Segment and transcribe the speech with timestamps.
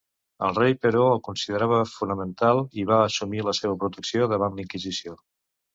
[0.45, 5.21] El rei, però, el considerava fonamental i va assumir la seva protecció davant la Inquisició.